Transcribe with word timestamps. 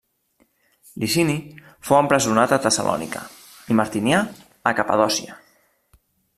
Licini 1.03 1.35
fou 1.89 1.97
empresonat 2.05 2.55
a 2.57 2.59
Tessalònica 2.65 3.23
i 3.75 3.79
Martinià 3.83 4.25
a 4.73 4.77
Capadòcia. 4.81 5.41